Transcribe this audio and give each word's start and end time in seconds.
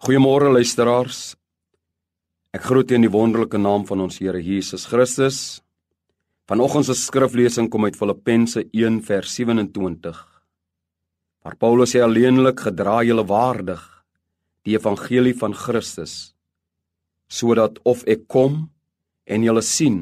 Goeiemôre 0.00 0.48
luisteraars. 0.48 1.34
Ek 2.56 2.62
groet 2.64 2.88
u 2.88 2.94
in 2.96 3.02
die 3.04 3.10
wonderlike 3.12 3.58
naam 3.60 3.82
van 3.84 4.00
ons 4.00 4.14
Here 4.16 4.38
Jesus 4.40 4.86
Christus. 4.88 5.60
Vanoggend 6.48 6.86
se 6.88 6.94
skriflesing 6.96 7.66
kom 7.68 7.84
uit 7.84 7.98
Filippense 8.00 8.62
1 8.72 8.94
vers 9.04 9.34
27. 9.36 10.22
Waar 11.44 11.56
Paulus 11.60 11.92
sê 11.92 12.00
alleenlik 12.00 12.62
gedra 12.64 13.02
julle 13.04 13.26
waardig 13.28 13.82
die 14.64 14.78
evangelie 14.78 15.34
van 15.36 15.52
Christus 15.52 16.14
sodat 17.28 17.76
of 17.84 18.00
ek 18.08 18.22
kom 18.32 18.70
en 19.28 19.44
julle 19.44 19.60
sien 19.60 19.98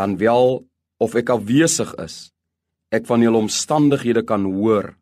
dan 0.00 0.14
wel 0.22 0.62
of 0.96 1.18
ek 1.20 1.34
afwesig 1.34 1.92
is 2.00 2.16
ek 2.88 3.04
van 3.10 3.20
julle 3.20 3.44
omstandighede 3.44 4.24
kan 4.24 4.48
hoor 4.48 4.94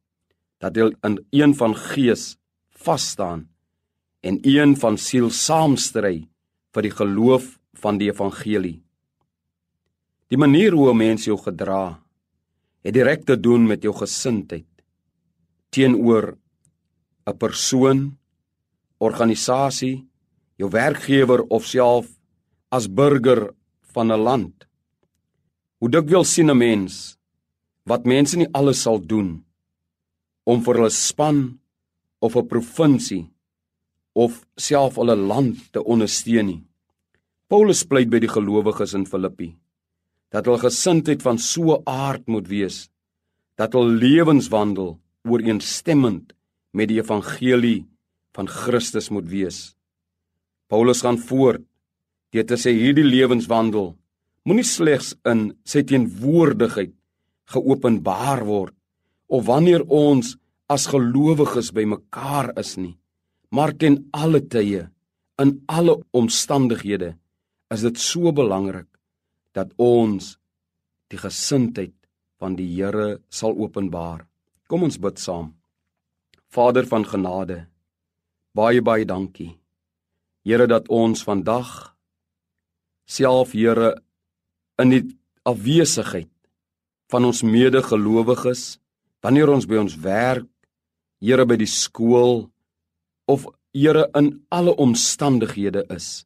dat 0.58 0.74
julle 0.74 0.98
in 1.06 1.20
een 1.30 1.54
van 1.62 1.78
gees 1.86 2.32
vas 2.82 3.06
staan 3.14 3.46
en 4.20 4.38
een 4.42 4.76
van 4.76 4.98
siel 4.98 5.30
saamstry 5.30 6.28
vir 6.74 6.82
die 6.82 6.94
geloof 6.94 7.58
van 7.78 7.98
die 7.98 8.10
evangelie. 8.10 8.80
Die 10.28 10.38
manier 10.38 10.72
hoe 10.72 10.90
'n 10.90 10.96
mens 10.96 11.24
jou 11.24 11.38
gedra, 11.38 12.02
het 12.82 12.94
direk 12.94 13.24
te 13.24 13.40
doen 13.40 13.66
met 13.66 13.82
jou 13.82 13.94
gesindheid 13.94 14.66
teenoor 15.70 16.36
'n 17.26 17.36
persoon, 17.36 18.18
organisasie, 18.98 20.08
jou 20.56 20.70
werkgewer 20.70 21.42
of 21.42 21.66
self 21.66 22.06
as 22.68 22.88
burger 22.88 23.54
van 23.92 24.12
'n 24.12 24.20
land. 24.20 24.66
Hoe 25.78 25.90
dikwels 25.90 26.32
sien 26.32 26.50
'n 26.50 26.58
mens 26.58 27.18
wat 27.84 28.04
mense 28.04 28.36
nie 28.36 28.52
alles 28.52 28.82
sal 28.82 29.00
doen 29.00 29.44
om 30.44 30.62
vir 30.62 30.74
hulle 30.74 30.90
span 30.90 31.60
of 32.18 32.36
'n 32.36 32.46
provinsie 32.46 33.30
of 34.18 34.40
self 34.58 34.98
hulle 34.98 35.14
land 35.14 35.68
te 35.74 35.82
ondersteun 35.82 36.48
nie. 36.50 36.62
Paulus 37.48 37.84
pleit 37.88 38.10
by 38.10 38.18
die 38.20 38.30
gelowiges 38.30 38.96
in 38.98 39.06
Filippi 39.08 39.52
dat 40.34 40.44
hulle 40.44 40.60
gesindheid 40.60 41.22
van 41.24 41.38
so 41.40 41.76
'n 41.76 41.82
aard 41.86 42.24
moet 42.26 42.48
wees 42.48 42.90
dat 43.56 43.72
hul 43.72 43.88
lewenswandel 44.04 44.98
ooreenstemmend 45.24 46.34
met 46.72 46.88
die 46.88 47.00
evangelie 47.00 47.86
van 48.36 48.48
Christus 48.48 49.08
moet 49.08 49.28
wees. 49.28 49.74
Paulus 50.68 51.00
gaan 51.02 51.18
voort 51.18 51.64
deur 52.32 52.46
te 52.46 52.56
sê 52.56 52.74
hierdie 52.76 53.08
lewenswandel 53.08 53.96
moenie 54.44 54.68
slegs 54.76 55.14
in 55.24 55.54
sy 55.64 55.82
teenwoordigheid 55.82 56.92
geopenbaar 57.54 58.44
word 58.44 58.74
of 59.26 59.46
wanneer 59.46 59.82
ons 59.88 60.36
as 60.68 60.90
gelowiges 60.92 61.72
bymekaar 61.72 62.52
is 62.60 62.76
nie 62.76 62.98
maar 63.48 63.72
ten 63.76 64.08
alle 64.12 64.40
tye 64.44 64.88
in 65.38 65.62
alle 65.66 65.96
omstandighede 66.10 67.14
is 67.74 67.84
dit 67.86 67.98
so 68.00 68.32
belangrik 68.32 68.88
dat 69.56 69.72
ons 69.76 70.36
die 71.12 71.20
gesindheid 71.20 71.94
van 72.38 72.56
die 72.58 72.68
Here 72.76 73.18
sal 73.28 73.56
openbaar. 73.58 74.26
Kom 74.68 74.84
ons 74.86 74.98
bid 75.00 75.18
saam. 75.18 75.54
Vader 76.52 76.86
van 76.86 77.04
genade, 77.04 77.66
baie 78.56 78.82
baie 78.84 79.04
dankie. 79.08 79.56
Here 80.44 80.68
dat 80.68 80.88
ons 80.88 81.24
vandag 81.26 81.94
self 83.08 83.52
Here 83.56 83.96
in 84.78 84.92
die 84.92 85.04
afwesigheid 85.48 86.30
van 87.08 87.24
ons 87.24 87.42
medegelowiges, 87.42 88.78
wanneer 89.24 89.50
ons 89.50 89.66
by 89.66 89.80
ons 89.80 89.96
werk, 90.04 90.48
Here 91.20 91.44
by 91.48 91.56
die 91.58 91.68
skool, 91.68 92.46
of 93.28 93.46
Here 93.76 94.08
in 94.16 94.46
alle 94.48 94.72
omstandighede 94.80 95.84
is, 95.92 96.24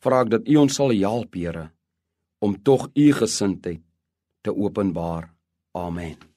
vra 0.00 0.22
ek 0.24 0.30
dat 0.30 0.46
U 0.48 0.60
ons 0.62 0.76
sal 0.78 0.94
help, 0.94 1.34
Here, 1.34 1.66
om 2.40 2.54
tog 2.62 2.86
U 2.94 3.06
gesindheid 3.18 3.82
te 4.46 4.54
openbaar. 4.54 5.26
Amen. 5.74 6.33